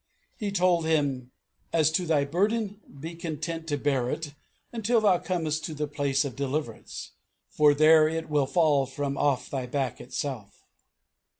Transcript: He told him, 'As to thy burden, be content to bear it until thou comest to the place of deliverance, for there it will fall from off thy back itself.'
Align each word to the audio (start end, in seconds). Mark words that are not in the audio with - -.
He 0.35 0.51
told 0.51 0.83
him, 0.85 1.29
'As 1.71 1.91
to 1.91 2.07
thy 2.07 2.25
burden, 2.25 2.81
be 2.99 3.13
content 3.13 3.67
to 3.67 3.77
bear 3.77 4.09
it 4.09 4.33
until 4.73 4.99
thou 4.99 5.19
comest 5.19 5.63
to 5.65 5.75
the 5.75 5.85
place 5.85 6.25
of 6.25 6.35
deliverance, 6.35 7.11
for 7.51 7.75
there 7.75 8.07
it 8.09 8.27
will 8.27 8.47
fall 8.47 8.87
from 8.87 9.15
off 9.15 9.51
thy 9.51 9.67
back 9.67 10.01
itself.' 10.01 10.65